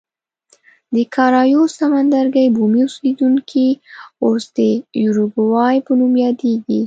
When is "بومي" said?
2.55-2.81